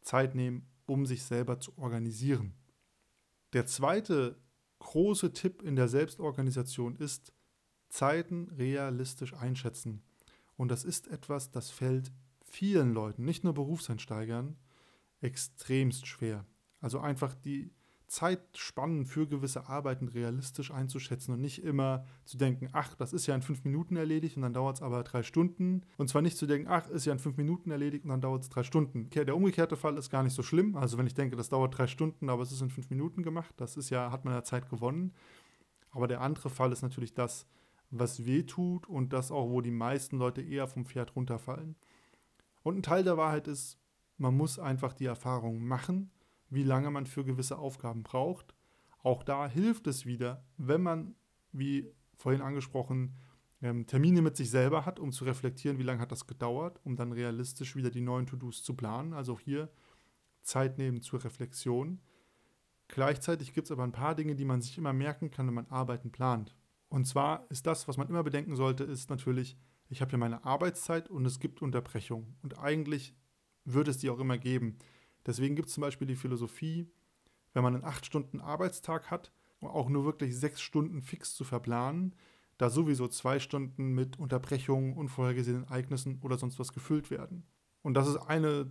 Zeit 0.00 0.34
nehmen, 0.34 0.66
um 0.86 1.06
sich 1.06 1.22
selber 1.22 1.60
zu 1.60 1.76
organisieren. 1.78 2.54
Der 3.52 3.66
zweite 3.66 4.40
große 4.78 5.32
Tipp 5.32 5.62
in 5.62 5.76
der 5.76 5.88
Selbstorganisation 5.88 6.96
ist, 6.96 7.32
Zeiten 7.88 8.48
realistisch 8.56 9.34
einschätzen. 9.34 10.02
Und 10.56 10.70
das 10.70 10.84
ist 10.84 11.08
etwas, 11.08 11.50
das 11.50 11.70
fällt 11.70 12.12
vielen 12.44 12.92
Leuten, 12.92 13.24
nicht 13.24 13.44
nur 13.44 13.54
Berufseinsteigern, 13.54 14.56
extremst 15.20 16.06
schwer. 16.06 16.44
Also 16.80 17.00
einfach 17.00 17.34
die 17.34 17.72
Zeitspannen 18.06 19.04
für 19.04 19.26
gewisse 19.26 19.68
Arbeiten 19.68 20.06
realistisch 20.06 20.70
einzuschätzen 20.70 21.34
und 21.34 21.40
nicht 21.40 21.62
immer 21.64 22.04
zu 22.24 22.36
denken, 22.36 22.68
ach, 22.72 22.94
das 22.94 23.12
ist 23.12 23.26
ja 23.26 23.34
in 23.34 23.42
fünf 23.42 23.64
Minuten 23.64 23.96
erledigt 23.96 24.36
und 24.36 24.42
dann 24.42 24.52
dauert 24.52 24.76
es 24.76 24.82
aber 24.82 25.02
drei 25.02 25.22
Stunden. 25.24 25.82
Und 25.96 26.08
zwar 26.08 26.22
nicht 26.22 26.36
zu 26.36 26.46
denken, 26.46 26.68
ach, 26.70 26.88
ist 26.88 27.04
ja 27.04 27.12
in 27.12 27.18
fünf 27.18 27.36
Minuten 27.36 27.70
erledigt 27.70 28.04
und 28.04 28.10
dann 28.10 28.20
dauert 28.20 28.42
es 28.42 28.48
drei 28.48 28.62
Stunden. 28.62 29.10
Der 29.10 29.36
umgekehrte 29.36 29.76
Fall 29.76 29.98
ist 29.98 30.10
gar 30.10 30.22
nicht 30.22 30.34
so 30.34 30.42
schlimm. 30.42 30.76
Also 30.76 30.98
wenn 30.98 31.06
ich 31.06 31.14
denke, 31.14 31.34
das 31.34 31.48
dauert 31.48 31.76
drei 31.76 31.88
Stunden, 31.88 32.30
aber 32.30 32.42
es 32.42 32.52
ist 32.52 32.62
in 32.62 32.70
fünf 32.70 32.90
Minuten 32.90 33.22
gemacht, 33.22 33.54
das 33.56 33.76
ist 33.76 33.90
ja, 33.90 34.12
hat 34.12 34.24
man 34.24 34.34
ja 34.34 34.44
Zeit 34.44 34.70
gewonnen. 34.70 35.12
Aber 35.90 36.06
der 36.06 36.20
andere 36.20 36.48
Fall 36.48 36.70
ist 36.72 36.82
natürlich 36.82 37.14
das, 37.14 37.46
was 37.90 38.24
weh 38.24 38.44
tut 38.44 38.86
und 38.86 39.12
das 39.12 39.32
auch, 39.32 39.50
wo 39.50 39.60
die 39.60 39.70
meisten 39.70 40.18
Leute 40.18 40.42
eher 40.42 40.68
vom 40.68 40.86
Pferd 40.86 41.16
runterfallen. 41.16 41.76
Und 42.62 42.76
ein 42.76 42.82
Teil 42.82 43.04
der 43.04 43.16
Wahrheit 43.16 43.48
ist, 43.48 43.78
man 44.18 44.36
muss 44.36 44.58
einfach 44.58 44.92
die 44.92 45.06
Erfahrung 45.06 45.64
machen 45.64 46.10
wie 46.50 46.62
lange 46.62 46.90
man 46.90 47.06
für 47.06 47.24
gewisse 47.24 47.58
Aufgaben 47.58 48.02
braucht. 48.02 48.54
Auch 49.02 49.22
da 49.22 49.48
hilft 49.48 49.86
es 49.86 50.06
wieder, 50.06 50.44
wenn 50.56 50.82
man, 50.82 51.14
wie 51.52 51.92
vorhin 52.16 52.42
angesprochen, 52.42 53.14
ähm, 53.62 53.86
Termine 53.86 54.22
mit 54.22 54.36
sich 54.36 54.50
selber 54.50 54.84
hat, 54.84 55.00
um 55.00 55.12
zu 55.12 55.24
reflektieren, 55.24 55.78
wie 55.78 55.82
lange 55.82 56.00
hat 56.00 56.12
das 56.12 56.26
gedauert, 56.26 56.80
um 56.84 56.96
dann 56.96 57.12
realistisch 57.12 57.76
wieder 57.76 57.90
die 57.90 58.00
neuen 58.00 58.26
To-Dos 58.26 58.62
zu 58.62 58.74
planen. 58.74 59.12
Also 59.12 59.38
hier 59.38 59.70
Zeit 60.42 60.78
nehmen 60.78 61.02
zur 61.02 61.24
Reflexion. 61.24 62.00
Gleichzeitig 62.88 63.52
gibt 63.52 63.66
es 63.66 63.72
aber 63.72 63.84
ein 63.84 63.92
paar 63.92 64.14
Dinge, 64.14 64.36
die 64.36 64.44
man 64.44 64.60
sich 64.60 64.78
immer 64.78 64.92
merken 64.92 65.30
kann, 65.30 65.46
wenn 65.46 65.54
man 65.54 65.66
Arbeiten 65.66 66.12
plant. 66.12 66.54
Und 66.88 67.06
zwar 67.06 67.46
ist 67.50 67.66
das, 67.66 67.88
was 67.88 67.96
man 67.96 68.08
immer 68.08 68.22
bedenken 68.22 68.54
sollte, 68.54 68.84
ist 68.84 69.10
natürlich, 69.10 69.56
ich 69.88 70.00
habe 70.00 70.12
ja 70.12 70.18
meine 70.18 70.44
Arbeitszeit 70.44 71.08
und 71.08 71.26
es 71.26 71.40
gibt 71.40 71.62
Unterbrechungen. 71.62 72.36
Und 72.42 72.58
eigentlich 72.58 73.14
wird 73.66 73.88
es 73.88 73.98
die 73.98 74.10
auch 74.10 74.18
immer 74.18 74.38
geben. 74.38 74.78
Deswegen 75.26 75.56
gibt 75.56 75.68
es 75.68 75.74
zum 75.74 75.82
Beispiel 75.82 76.06
die 76.06 76.16
Philosophie, 76.16 76.88
wenn 77.52 77.62
man 77.62 77.74
einen 77.74 77.84
8-Stunden-Arbeitstag 77.84 79.10
hat, 79.10 79.32
auch 79.60 79.88
nur 79.88 80.04
wirklich 80.04 80.36
sechs 80.36 80.60
Stunden 80.60 81.02
fix 81.02 81.34
zu 81.34 81.42
verplanen, 81.42 82.14
da 82.58 82.70
sowieso 82.70 83.08
zwei 83.08 83.38
Stunden 83.38 83.92
mit 83.92 84.18
Unterbrechungen, 84.18 84.94
unvorhergesehenen 84.94 85.64
Ereignissen 85.64 86.20
oder 86.22 86.38
sonst 86.38 86.58
was 86.58 86.72
gefüllt 86.72 87.10
werden. 87.10 87.44
Und 87.82 87.94
das 87.94 88.08
ist 88.08 88.16
eine, 88.16 88.70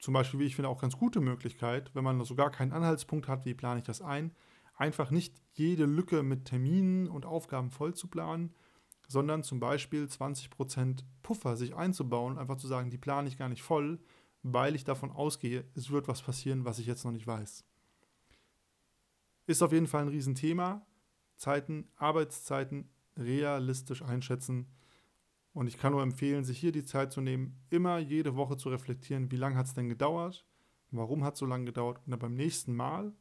zum 0.00 0.14
Beispiel, 0.14 0.40
wie 0.40 0.44
ich 0.44 0.56
finde, 0.56 0.68
auch 0.68 0.80
ganz 0.80 0.96
gute 0.96 1.20
Möglichkeit, 1.20 1.90
wenn 1.94 2.04
man 2.04 2.22
sogar 2.24 2.50
keinen 2.50 2.72
Anhaltspunkt 2.72 3.26
hat, 3.26 3.44
wie 3.44 3.54
plane 3.54 3.78
ich 3.78 3.86
das 3.86 4.02
ein, 4.02 4.32
einfach 4.76 5.10
nicht 5.10 5.34
jede 5.52 5.86
Lücke 5.86 6.22
mit 6.22 6.44
Terminen 6.44 7.08
und 7.08 7.26
Aufgaben 7.26 7.70
voll 7.70 7.94
zu 7.94 8.08
planen, 8.08 8.54
sondern 9.08 9.42
zum 9.42 9.60
Beispiel 9.60 10.04
20% 10.04 11.04
Puffer 11.22 11.56
sich 11.56 11.74
einzubauen, 11.74 12.38
einfach 12.38 12.56
zu 12.56 12.66
sagen, 12.66 12.90
die 12.90 12.98
plane 12.98 13.28
ich 13.28 13.36
gar 13.36 13.48
nicht 13.48 13.62
voll, 13.62 14.00
weil 14.44 14.74
ich 14.74 14.84
davon 14.84 15.10
ausgehe, 15.10 15.64
es 15.74 15.90
wird 15.90 16.06
was 16.06 16.22
passieren, 16.22 16.66
was 16.66 16.78
ich 16.78 16.86
jetzt 16.86 17.04
noch 17.04 17.12
nicht 17.12 17.26
weiß. 17.26 17.64
Ist 19.46 19.62
auf 19.62 19.72
jeden 19.72 19.86
Fall 19.86 20.02
ein 20.02 20.08
Riesenthema. 20.08 20.86
Zeiten, 21.36 21.88
Arbeitszeiten 21.96 22.90
realistisch 23.16 24.02
einschätzen. 24.02 24.68
Und 25.54 25.66
ich 25.66 25.78
kann 25.78 25.92
nur 25.92 26.02
empfehlen, 26.02 26.44
sich 26.44 26.58
hier 26.58 26.72
die 26.72 26.84
Zeit 26.84 27.12
zu 27.12 27.20
nehmen, 27.20 27.58
immer 27.70 27.98
jede 27.98 28.36
Woche 28.36 28.56
zu 28.56 28.68
reflektieren, 28.68 29.30
wie 29.30 29.36
lange 29.36 29.56
hat 29.56 29.66
es 29.66 29.74
denn 29.74 29.88
gedauert, 29.88 30.46
warum 30.90 31.24
hat 31.24 31.34
es 31.34 31.40
so 31.40 31.46
lange 31.46 31.64
gedauert 31.64 31.98
und 32.04 32.10
dann 32.10 32.18
beim 32.18 32.34
nächsten 32.34 32.74
Mal 32.74 33.14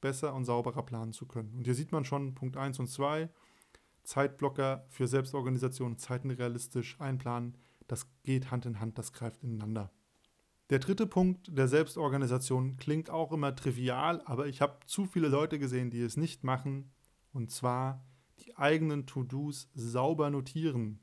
besser 0.00 0.34
und 0.34 0.44
sauberer 0.44 0.84
planen 0.84 1.12
zu 1.12 1.26
können. 1.26 1.52
Und 1.54 1.64
hier 1.64 1.74
sieht 1.74 1.90
man 1.90 2.04
schon 2.04 2.34
Punkt 2.34 2.56
1 2.56 2.78
und 2.78 2.88
2, 2.88 3.28
Zeitblocker 4.04 4.84
für 4.88 5.08
Selbstorganisation, 5.08 5.98
Zeiten 5.98 6.30
realistisch 6.30 7.00
einplanen, 7.00 7.56
das 7.88 8.06
geht 8.22 8.50
Hand 8.50 8.66
in 8.66 8.80
Hand, 8.80 8.98
das 8.98 9.12
greift 9.12 9.42
ineinander. 9.42 9.90
Der 10.70 10.78
dritte 10.78 11.06
Punkt 11.06 11.56
der 11.56 11.68
Selbstorganisation 11.68 12.78
klingt 12.78 13.10
auch 13.10 13.32
immer 13.32 13.54
trivial, 13.54 14.22
aber 14.24 14.46
ich 14.46 14.62
habe 14.62 14.78
zu 14.86 15.04
viele 15.04 15.28
Leute 15.28 15.58
gesehen, 15.58 15.90
die 15.90 16.00
es 16.00 16.16
nicht 16.16 16.42
machen. 16.42 16.90
Und 17.34 17.50
zwar 17.50 18.02
die 18.38 18.56
eigenen 18.56 19.04
To-Dos 19.04 19.68
sauber 19.74 20.30
notieren. 20.30 21.00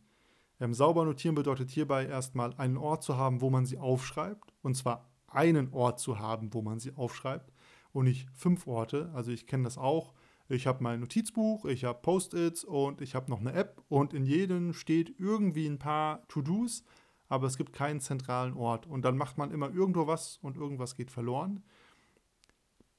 Ähm, 0.59 0.73
sauber 0.73 1.05
notieren 1.05 1.35
bedeutet 1.35 1.69
hierbei 1.69 2.07
erstmal 2.07 2.55
einen 2.55 2.77
Ort 2.77 3.03
zu 3.03 3.17
haben, 3.17 3.41
wo 3.41 3.51
man 3.51 3.67
sie 3.67 3.77
aufschreibt. 3.77 4.51
Und 4.63 4.75
zwar 4.75 5.09
einen 5.27 5.71
Ort 5.73 5.99
zu 5.99 6.17
haben, 6.17 6.53
wo 6.55 6.63
man 6.63 6.79
sie 6.79 6.95
aufschreibt. 6.95 7.53
Und 7.93 8.05
nicht 8.05 8.29
fünf 8.31 8.65
Orte. 8.65 9.11
Also 9.13 9.31
ich 9.31 9.45
kenne 9.45 9.65
das 9.65 9.77
auch. 9.77 10.13
Ich 10.49 10.65
habe 10.67 10.83
mein 10.83 10.99
Notizbuch, 10.99 11.65
ich 11.65 11.85
habe 11.85 11.99
Post-its 12.01 12.63
und 12.63 12.99
ich 12.99 13.15
habe 13.15 13.29
noch 13.29 13.39
eine 13.39 13.53
App. 13.53 13.83
Und 13.89 14.13
in 14.13 14.25
jedem 14.25 14.73
steht 14.73 15.13
irgendwie 15.19 15.67
ein 15.67 15.79
paar 15.79 16.27
To-Dos 16.29 16.83
aber 17.31 17.47
es 17.47 17.55
gibt 17.57 17.71
keinen 17.71 18.01
zentralen 18.01 18.53
Ort. 18.53 18.85
Und 18.85 19.03
dann 19.03 19.15
macht 19.15 19.37
man 19.37 19.51
immer 19.51 19.73
irgendwo 19.73 20.05
was 20.05 20.37
und 20.41 20.57
irgendwas 20.57 20.97
geht 20.97 21.11
verloren. 21.11 21.63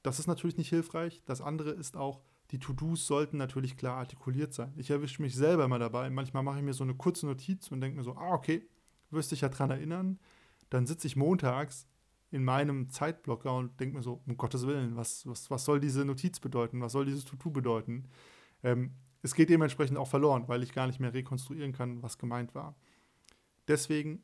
Das 0.01 0.17
ist 0.17 0.25
natürlich 0.25 0.57
nicht 0.57 0.69
hilfreich. 0.69 1.21
Das 1.25 1.39
andere 1.39 1.69
ist 1.69 1.95
auch, 1.95 2.23
die 2.49 2.57
To-Dos 2.57 3.05
sollten 3.05 3.37
natürlich 3.37 3.77
klar 3.77 3.97
artikuliert 3.97 4.51
sein. 4.51 4.73
Ich 4.75 4.89
erwische 4.89 5.21
mich 5.21 5.35
selber 5.35 5.65
immer 5.65 5.77
dabei. 5.77 6.09
Manchmal 6.09 6.41
mache 6.41 6.57
ich 6.57 6.63
mir 6.63 6.73
so 6.73 6.83
eine 6.83 6.95
kurze 6.95 7.27
Notiz 7.27 7.67
und 7.67 7.79
denke 7.79 7.95
mir 7.95 8.03
so, 8.03 8.15
ah, 8.15 8.33
okay, 8.33 8.67
wirst 9.11 9.31
dich 9.31 9.41
ja 9.41 9.49
dran 9.49 9.69
erinnern. 9.69 10.19
Dann 10.71 10.87
sitze 10.87 11.05
ich 11.05 11.15
montags 11.15 11.87
in 12.31 12.43
meinem 12.43 12.89
Zeitblocker 12.89 13.55
und 13.55 13.79
denke 13.79 13.97
mir 13.97 14.01
so, 14.01 14.23
um 14.25 14.35
Gottes 14.35 14.65
Willen, 14.65 14.95
was, 14.95 15.27
was, 15.27 15.51
was 15.51 15.63
soll 15.63 15.79
diese 15.79 16.05
Notiz 16.05 16.39
bedeuten? 16.39 16.81
Was 16.81 16.93
soll 16.93 17.05
dieses 17.05 17.23
To-Do 17.25 17.51
bedeuten? 17.51 18.05
Ähm, 18.63 18.95
es 19.21 19.35
geht 19.35 19.49
dementsprechend 19.49 19.99
auch 19.99 20.07
verloren, 20.07 20.47
weil 20.47 20.63
ich 20.63 20.73
gar 20.73 20.87
nicht 20.87 20.99
mehr 20.99 21.13
rekonstruieren 21.13 21.71
kann, 21.71 22.01
was 22.01 22.17
gemeint 22.17 22.55
war. 22.55 22.75
Deswegen 23.67 24.23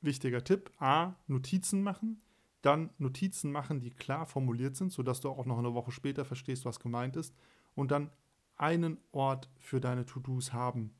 wichtiger 0.00 0.44
Tipp: 0.44 0.72
A, 0.78 1.14
Notizen 1.26 1.82
machen, 1.82 2.22
dann 2.62 2.90
Notizen 2.98 3.52
machen, 3.52 3.80
die 3.80 3.90
klar 3.90 4.26
formuliert 4.26 4.76
sind, 4.76 4.92
sodass 4.92 5.20
du 5.20 5.28
auch 5.28 5.46
noch 5.46 5.58
eine 5.58 5.74
Woche 5.74 5.92
später 5.92 6.24
verstehst, 6.24 6.64
was 6.64 6.80
gemeint 6.80 7.16
ist, 7.16 7.34
und 7.74 7.90
dann 7.90 8.10
einen 8.56 8.98
Ort 9.10 9.50
für 9.58 9.80
deine 9.80 10.06
To-Dos 10.06 10.52
haben. 10.52 10.94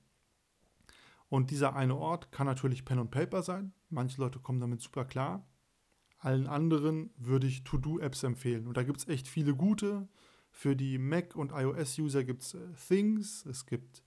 Und 1.29 1.51
dieser 1.51 1.75
eine 1.75 1.97
Ort 1.97 2.33
kann 2.33 2.47
natürlich 2.47 2.85
Pen 2.85 2.99
und 2.99 3.11
Paper 3.11 3.43
sein. 3.43 3.73
Manche 3.89 4.21
Leute 4.21 4.39
kommen 4.39 4.61
damit 4.61 4.83
super 4.83 5.05
klar. 5.05 5.47
Allen 6.19 6.47
anderen 6.47 7.11
würde 7.17 7.47
ich 7.47 7.65
To-Do-Apps 7.65 8.23
empfehlen. 8.23 8.67
Und 8.67 8.77
da 8.77 8.83
gibt 8.83 8.99
es 8.99 9.09
echt 9.09 9.29
viele 9.29 9.55
gute. 9.55 10.09
Für 10.51 10.77
die 10.77 10.99
Mac- 10.99 11.35
und 11.35 11.53
iOS-User 11.53 12.25
gibt 12.25 12.43
es 12.43 12.55
äh, 12.55 12.61
Things, 12.75 13.47
es 13.47 13.65
gibt 13.65 14.03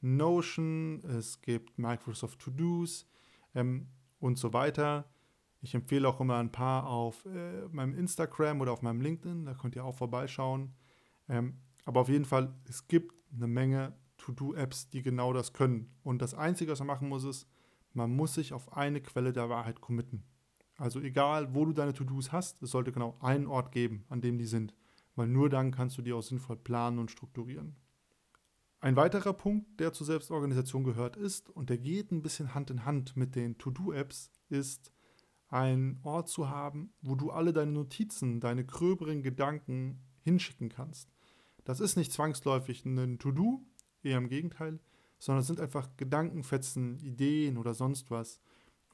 Notion, 0.00 1.00
es 1.04 1.42
gibt 1.42 1.78
Microsoft 1.78 2.38
To-Dos 2.40 3.06
ähm, 3.54 3.88
und 4.18 4.38
so 4.38 4.52
weiter. 4.52 5.08
Ich 5.62 5.74
empfehle 5.74 6.08
auch 6.08 6.20
immer 6.20 6.38
ein 6.38 6.52
paar 6.52 6.86
auf 6.86 7.26
äh, 7.26 7.68
meinem 7.68 7.94
Instagram 7.94 8.60
oder 8.60 8.72
auf 8.72 8.82
meinem 8.82 9.00
LinkedIn, 9.00 9.44
da 9.44 9.54
könnt 9.54 9.76
ihr 9.76 9.84
auch 9.84 9.94
vorbeischauen. 9.94 10.74
Ähm, 11.28 11.58
aber 11.84 12.00
auf 12.00 12.08
jeden 12.08 12.24
Fall, 12.24 12.54
es 12.68 12.88
gibt 12.88 13.14
eine 13.34 13.46
Menge 13.46 13.94
To-Do-Apps, 14.18 14.90
die 14.90 15.02
genau 15.02 15.32
das 15.32 15.52
können. 15.52 15.94
Und 16.02 16.22
das 16.22 16.34
Einzige, 16.34 16.72
was 16.72 16.78
man 16.78 16.88
machen 16.88 17.08
muss, 17.08 17.24
ist, 17.24 17.46
man 17.92 18.14
muss 18.14 18.34
sich 18.34 18.52
auf 18.52 18.72
eine 18.72 19.00
Quelle 19.00 19.32
der 19.32 19.48
Wahrheit 19.48 19.80
committen. 19.80 20.24
Also 20.76 21.00
egal, 21.00 21.54
wo 21.54 21.64
du 21.64 21.72
deine 21.72 21.92
To-Dos 21.92 22.32
hast, 22.32 22.62
es 22.62 22.70
sollte 22.70 22.92
genau 22.92 23.16
einen 23.20 23.46
Ort 23.46 23.72
geben, 23.72 24.04
an 24.08 24.20
dem 24.20 24.38
die 24.38 24.46
sind. 24.46 24.74
Weil 25.14 25.26
nur 25.26 25.50
dann 25.50 25.72
kannst 25.72 25.98
du 25.98 26.02
die 26.02 26.12
auch 26.12 26.22
sinnvoll 26.22 26.56
planen 26.56 26.98
und 26.98 27.10
strukturieren. 27.10 27.76
Ein 28.82 28.96
weiterer 28.96 29.34
Punkt, 29.34 29.78
der 29.78 29.92
zur 29.92 30.06
Selbstorganisation 30.06 30.84
gehört, 30.84 31.16
ist, 31.16 31.50
und 31.50 31.68
der 31.68 31.76
geht 31.76 32.10
ein 32.12 32.22
bisschen 32.22 32.54
Hand 32.54 32.70
in 32.70 32.86
Hand 32.86 33.14
mit 33.14 33.36
den 33.36 33.58
To-Do-Apps, 33.58 34.30
ist, 34.48 34.90
einen 35.48 36.00
Ort 36.02 36.30
zu 36.30 36.48
haben, 36.48 36.94
wo 37.02 37.14
du 37.14 37.30
alle 37.30 37.52
deine 37.52 37.72
Notizen, 37.72 38.40
deine 38.40 38.64
gröberen 38.64 39.22
Gedanken 39.22 40.00
hinschicken 40.22 40.70
kannst. 40.70 41.12
Das 41.64 41.80
ist 41.80 41.96
nicht 41.96 42.12
zwangsläufig 42.12 42.86
ein 42.86 43.18
To-Do, 43.18 43.60
eher 44.02 44.16
im 44.16 44.28
Gegenteil, 44.28 44.80
sondern 45.18 45.40
es 45.42 45.46
sind 45.46 45.60
einfach 45.60 45.88
Gedankenfetzen, 45.98 46.98
Ideen 47.00 47.58
oder 47.58 47.74
sonst 47.74 48.10
was. 48.10 48.40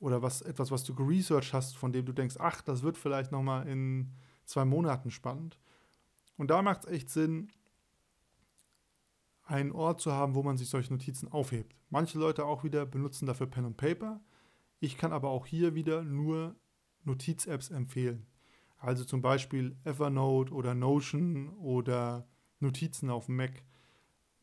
Oder 0.00 0.20
was, 0.20 0.42
etwas, 0.42 0.70
was 0.72 0.82
du 0.82 0.94
geresearched 0.94 1.54
hast, 1.54 1.76
von 1.76 1.92
dem 1.92 2.04
du 2.04 2.12
denkst, 2.12 2.36
ach, 2.38 2.60
das 2.60 2.82
wird 2.82 2.98
vielleicht 2.98 3.32
nochmal 3.32 3.68
in 3.68 4.12
zwei 4.44 4.64
Monaten 4.64 5.10
spannend. 5.10 5.58
Und 6.36 6.50
da 6.50 6.60
macht 6.60 6.84
es 6.84 6.90
echt 6.90 7.08
Sinn, 7.08 7.50
einen 9.46 9.72
Ort 9.72 10.00
zu 10.00 10.12
haben, 10.12 10.34
wo 10.34 10.42
man 10.42 10.58
sich 10.58 10.68
solche 10.68 10.92
Notizen 10.92 11.30
aufhebt. 11.30 11.74
Manche 11.88 12.18
Leute 12.18 12.44
auch 12.44 12.64
wieder 12.64 12.84
benutzen 12.84 13.26
dafür 13.26 13.46
Pen 13.46 13.64
und 13.64 13.76
Paper. 13.76 14.20
Ich 14.80 14.98
kann 14.98 15.12
aber 15.12 15.30
auch 15.30 15.46
hier 15.46 15.74
wieder 15.74 16.02
nur 16.02 16.56
Notiz-Apps 17.04 17.70
empfehlen. 17.70 18.26
Also 18.78 19.04
zum 19.04 19.22
Beispiel 19.22 19.76
Evernote 19.84 20.52
oder 20.52 20.74
Notion 20.74 21.50
oder 21.56 22.28
Notizen 22.58 23.08
auf 23.08 23.28
Mac. 23.28 23.62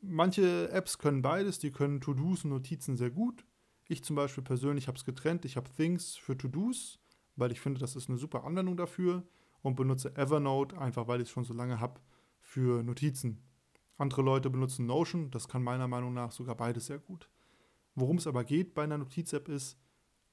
Manche 0.01 0.69
Apps 0.71 0.97
können 0.97 1.21
beides, 1.21 1.59
die 1.59 1.71
können 1.71 2.01
To-Dos 2.01 2.45
und 2.45 2.51
Notizen 2.51 2.95
sehr 2.95 3.11
gut. 3.11 3.45
Ich 3.87 4.03
zum 4.03 4.15
Beispiel 4.15 4.43
persönlich 4.43 4.87
habe 4.87 4.97
es 4.97 5.05
getrennt. 5.05 5.45
Ich 5.45 5.57
habe 5.57 5.69
Things 5.69 6.15
für 6.15 6.37
To-Dos, 6.37 6.99
weil 7.35 7.51
ich 7.51 7.59
finde, 7.59 7.79
das 7.79 7.95
ist 7.95 8.09
eine 8.09 8.17
super 8.17 8.45
Anwendung 8.45 8.77
dafür 8.77 9.23
und 9.61 9.75
benutze 9.75 10.15
Evernote 10.15 10.77
einfach, 10.77 11.07
weil 11.07 11.21
ich 11.21 11.27
es 11.27 11.31
schon 11.31 11.43
so 11.43 11.53
lange 11.53 11.79
habe, 11.79 11.99
für 12.39 12.83
Notizen. 12.83 13.41
Andere 13.97 14.21
Leute 14.21 14.49
benutzen 14.49 14.85
Notion, 14.85 15.31
das 15.31 15.47
kann 15.47 15.63
meiner 15.63 15.87
Meinung 15.87 16.13
nach 16.13 16.31
sogar 16.31 16.55
beides 16.55 16.87
sehr 16.87 16.99
gut. 16.99 17.29
Worum 17.95 18.17
es 18.17 18.27
aber 18.27 18.43
geht 18.43 18.73
bei 18.73 18.83
einer 18.83 18.97
Notiz-App 18.97 19.47
ist, 19.47 19.77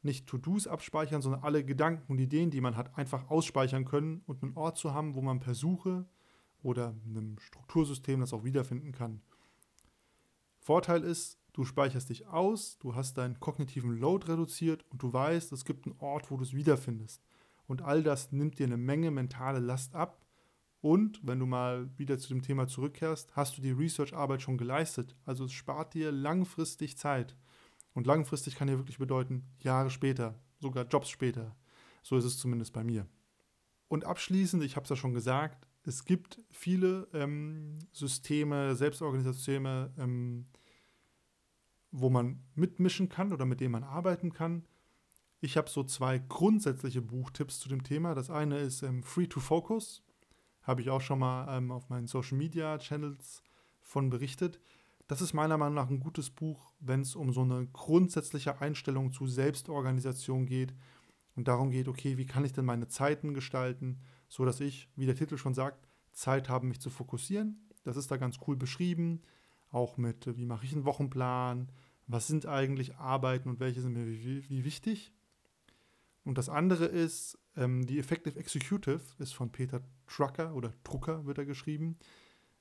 nicht 0.02 0.26
To-Dos 0.26 0.66
abspeichern, 0.66 1.20
sondern 1.20 1.42
alle 1.42 1.64
Gedanken 1.64 2.10
und 2.10 2.18
Ideen, 2.18 2.50
die 2.50 2.60
man 2.60 2.76
hat, 2.76 2.96
einfach 2.96 3.28
ausspeichern 3.28 3.84
können 3.84 4.22
und 4.26 4.42
einen 4.42 4.56
Ort 4.56 4.78
zu 4.78 4.94
haben, 4.94 5.14
wo 5.14 5.20
man 5.20 5.40
per 5.40 5.54
Suche 5.54 6.06
oder 6.62 6.94
einem 7.04 7.38
Struktursystem 7.38 8.20
das 8.20 8.32
auch 8.32 8.44
wiederfinden 8.44 8.92
kann. 8.92 9.20
Vorteil 10.58 11.04
ist, 11.04 11.38
du 11.52 11.64
speicherst 11.64 12.10
dich 12.10 12.26
aus, 12.28 12.78
du 12.78 12.94
hast 12.94 13.18
deinen 13.18 13.40
kognitiven 13.40 13.98
Load 13.98 14.30
reduziert 14.30 14.84
und 14.90 15.02
du 15.02 15.12
weißt, 15.12 15.52
es 15.52 15.64
gibt 15.64 15.86
einen 15.86 15.96
Ort, 15.98 16.30
wo 16.30 16.36
du 16.36 16.44
es 16.44 16.54
wiederfindest. 16.54 17.22
Und 17.66 17.82
all 17.82 18.02
das 18.02 18.32
nimmt 18.32 18.58
dir 18.58 18.66
eine 18.66 18.76
Menge 18.76 19.10
mentale 19.10 19.58
Last 19.58 19.94
ab. 19.94 20.20
Und 20.80 21.20
wenn 21.22 21.38
du 21.38 21.46
mal 21.46 21.90
wieder 21.98 22.18
zu 22.18 22.28
dem 22.28 22.42
Thema 22.42 22.66
zurückkehrst, 22.66 23.36
hast 23.36 23.58
du 23.58 23.62
die 23.62 23.72
Research-Arbeit 23.72 24.42
schon 24.42 24.56
geleistet. 24.56 25.14
Also 25.26 25.44
es 25.44 25.52
spart 25.52 25.94
dir 25.94 26.10
langfristig 26.10 26.96
Zeit. 26.96 27.36
Und 27.92 28.06
langfristig 28.06 28.54
kann 28.54 28.68
ja 28.68 28.78
wirklich 28.78 28.98
bedeuten, 28.98 29.44
Jahre 29.58 29.90
später, 29.90 30.38
sogar 30.58 30.86
Jobs 30.86 31.10
später. 31.10 31.54
So 32.02 32.16
ist 32.16 32.24
es 32.24 32.38
zumindest 32.38 32.72
bei 32.72 32.84
mir. 32.84 33.06
Und 33.88 34.04
abschließend, 34.04 34.62
ich 34.62 34.76
habe 34.76 34.84
es 34.84 34.90
ja 34.90 34.96
schon 34.96 35.12
gesagt, 35.12 35.66
es 35.82 36.04
gibt 36.04 36.40
viele 36.50 37.08
ähm, 37.12 37.78
Systeme, 37.92 38.76
Selbstorganisationssysteme, 38.76 39.92
ähm, 39.98 40.46
wo 41.90 42.08
man 42.08 42.42
mitmischen 42.54 43.08
kann 43.08 43.32
oder 43.32 43.44
mit 43.44 43.60
denen 43.60 43.72
man 43.72 43.84
arbeiten 43.84 44.32
kann. 44.32 44.64
Ich 45.40 45.56
habe 45.56 45.68
so 45.68 45.82
zwei 45.82 46.18
grundsätzliche 46.18 47.02
Buchtipps 47.02 47.58
zu 47.58 47.68
dem 47.68 47.82
Thema. 47.82 48.14
Das 48.14 48.30
eine 48.30 48.58
ist 48.58 48.82
ähm, 48.82 49.02
Free 49.02 49.26
to 49.26 49.40
Focus. 49.40 50.02
Habe 50.62 50.82
ich 50.82 50.90
auch 50.90 51.00
schon 51.00 51.18
mal 51.18 51.56
ähm, 51.56 51.70
auf 51.70 51.88
meinen 51.88 52.06
Social 52.06 52.36
Media 52.36 52.78
Channels 52.78 53.42
von 53.80 54.10
berichtet. 54.10 54.60
Das 55.08 55.20
ist 55.20 55.34
meiner 55.34 55.58
Meinung 55.58 55.74
nach 55.74 55.90
ein 55.90 56.00
gutes 56.00 56.30
Buch, 56.30 56.72
wenn 56.78 57.00
es 57.00 57.16
um 57.16 57.32
so 57.32 57.42
eine 57.42 57.66
grundsätzliche 57.66 58.60
Einstellung 58.60 59.12
zu 59.12 59.26
Selbstorganisation 59.26 60.46
geht 60.46 60.74
und 61.34 61.48
darum 61.48 61.70
geht, 61.70 61.88
okay, 61.88 62.16
wie 62.16 62.26
kann 62.26 62.44
ich 62.44 62.52
denn 62.52 62.64
meine 62.64 62.86
Zeiten 62.86 63.34
gestalten, 63.34 63.98
so 64.28 64.44
dass 64.44 64.60
ich, 64.60 64.88
wie 64.94 65.06
der 65.06 65.16
Titel 65.16 65.36
schon 65.36 65.54
sagt, 65.54 65.88
Zeit 66.12 66.48
habe, 66.48 66.66
mich 66.66 66.80
zu 66.80 66.90
fokussieren. 66.90 67.68
Das 67.82 67.96
ist 67.96 68.10
da 68.10 68.16
ganz 68.18 68.38
cool 68.46 68.56
beschrieben, 68.56 69.22
auch 69.70 69.96
mit, 69.96 70.36
wie 70.36 70.44
mache 70.44 70.64
ich 70.64 70.72
einen 70.72 70.84
Wochenplan, 70.84 71.72
was 72.06 72.26
sind 72.26 72.46
eigentlich 72.46 72.96
Arbeiten 72.96 73.48
und 73.48 73.60
welche 73.60 73.80
sind 73.80 73.94
mir 73.94 74.06
wie, 74.06 74.48
wie 74.48 74.64
wichtig. 74.64 75.12
Und 76.24 76.38
das 76.38 76.48
andere 76.48 76.84
ist, 76.84 77.38
ähm, 77.60 77.86
die 77.86 77.98
Effective 77.98 78.38
Executive 78.38 79.02
ist 79.18 79.34
von 79.34 79.52
Peter 79.52 79.82
Trucker 80.06 80.54
oder 80.54 80.72
Drucker 80.82 81.26
wird 81.26 81.38
er 81.38 81.44
geschrieben. 81.44 81.98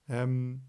Ähm, 0.08 0.62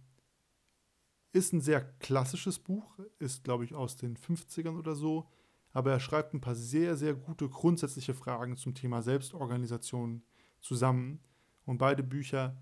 ist 1.32 1.52
ein 1.52 1.60
sehr 1.60 1.82
klassisches 1.99 2.58
Buch, 2.58 2.99
ist, 3.18 3.44
glaube 3.44 3.64
ich, 3.64 3.75
aus 3.75 3.96
den 3.96 4.16
50ern 4.16 4.78
oder 4.78 4.94
so, 4.94 5.28
aber 5.72 5.92
er 5.92 6.00
schreibt 6.00 6.34
ein 6.34 6.40
paar 6.40 6.54
sehr, 6.54 6.96
sehr 6.96 7.14
gute 7.14 7.49
grundsätzliche 7.49 8.14
Fragen 8.14 8.56
zum 8.56 8.75
Thema 8.75 9.02
Selbstorganisation 9.02 10.22
zusammen. 10.60 11.20
Und 11.64 11.78
beide 11.78 12.02
Bücher 12.02 12.56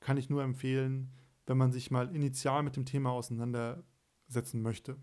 kann 0.00 0.16
ich 0.16 0.30
nur 0.30 0.42
empfehlen, 0.42 1.12
wenn 1.46 1.56
man 1.56 1.72
sich 1.72 1.90
mal 1.90 2.14
initial 2.14 2.62
mit 2.62 2.76
dem 2.76 2.84
Thema 2.84 3.10
auseinandersetzen 3.10 4.62
möchte. 4.62 4.96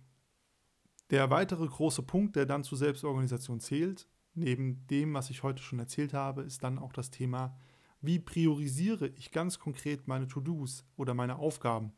Der 1.10 1.30
weitere 1.30 1.68
große 1.68 2.04
Punkt, 2.04 2.36
der 2.36 2.46
dann 2.46 2.64
zur 2.64 2.78
Selbstorganisation 2.78 3.60
zählt, 3.60 4.08
neben 4.34 4.86
dem, 4.88 5.14
was 5.14 5.30
ich 5.30 5.44
heute 5.44 5.62
schon 5.62 5.80
erzählt 5.80 6.14
habe, 6.14 6.44
ist 6.44 6.64
dann 6.64 6.80
auch 6.80 6.94
das 6.94 7.12
Thema, 7.12 7.58
wie 8.02 8.20
priorisiere 8.20 9.08
ich 9.16 9.32
ganz 9.32 9.60
konkret 9.60 10.08
meine 10.08 10.28
To-Dos 10.28 10.86
oder 10.96 11.14
meine 11.14 11.38
Aufgaben. 11.38 11.92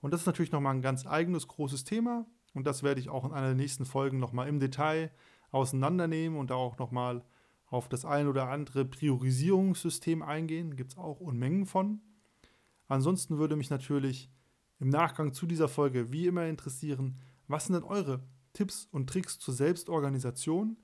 Und 0.00 0.12
das 0.12 0.20
ist 0.20 0.26
natürlich 0.26 0.52
nochmal 0.52 0.74
ein 0.74 0.82
ganz 0.82 1.06
eigenes 1.06 1.48
großes 1.48 1.84
Thema 1.84 2.26
und 2.54 2.66
das 2.66 2.82
werde 2.82 3.00
ich 3.00 3.08
auch 3.08 3.24
in 3.24 3.32
einer 3.32 3.48
der 3.48 3.56
nächsten 3.56 3.84
Folgen 3.84 4.18
nochmal 4.18 4.48
im 4.48 4.60
Detail 4.60 5.10
auseinandernehmen 5.50 6.38
und 6.38 6.50
da 6.50 6.54
auch 6.54 6.78
nochmal 6.78 7.24
auf 7.66 7.88
das 7.88 8.04
ein 8.04 8.28
oder 8.28 8.48
andere 8.48 8.84
Priorisierungssystem 8.84 10.22
eingehen. 10.22 10.76
Gibt 10.76 10.92
es 10.92 10.98
auch 10.98 11.20
Unmengen 11.20 11.66
von. 11.66 12.00
Ansonsten 12.86 13.38
würde 13.38 13.56
mich 13.56 13.70
natürlich 13.70 14.30
im 14.80 14.88
Nachgang 14.88 15.32
zu 15.32 15.46
dieser 15.46 15.68
Folge 15.68 16.12
wie 16.12 16.26
immer 16.26 16.46
interessieren, 16.46 17.18
was 17.46 17.66
sind 17.66 17.74
denn 17.74 17.82
eure 17.82 18.22
Tipps 18.52 18.88
und 18.90 19.08
Tricks 19.10 19.38
zur 19.38 19.54
Selbstorganisation 19.54 20.78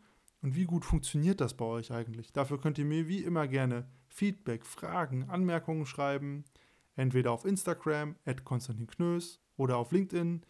und 0.44 0.54
wie 0.54 0.66
gut 0.66 0.84
funktioniert 0.84 1.40
das 1.40 1.54
bei 1.54 1.64
euch 1.64 1.90
eigentlich? 1.90 2.30
Dafür 2.30 2.60
könnt 2.60 2.76
ihr 2.76 2.84
mir 2.84 3.08
wie 3.08 3.24
immer 3.24 3.48
gerne 3.48 3.86
Feedback, 4.08 4.66
Fragen, 4.66 5.24
Anmerkungen 5.24 5.86
schreiben. 5.86 6.44
Entweder 6.96 7.32
auf 7.32 7.46
Instagram, 7.46 8.14
at 8.26 8.44
Konstantin 8.44 8.86
Knös, 8.86 9.40
oder 9.56 9.78
auf 9.78 9.90
LinkedIn, 9.90 10.42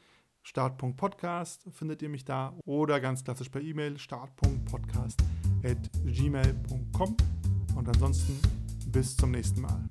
start.podcast 0.43 1.67
findet 1.71 2.03
ihr 2.03 2.09
mich 2.09 2.25
da. 2.25 2.59
Oder 2.65 2.99
ganz 3.01 3.23
klassisch 3.23 3.51
per 3.51 3.63
E-Mail, 3.63 3.97
start.podcast 3.97 5.23
at 5.63 5.91
gmail.com. 6.05 7.17
Und 7.77 7.89
ansonsten 7.89 8.41
bis 8.89 9.17
zum 9.17 9.31
nächsten 9.31 9.61
Mal. 9.61 9.89